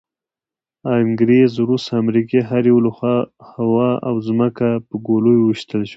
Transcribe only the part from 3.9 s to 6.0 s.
او ځمکې په ګولیو وویشتلو.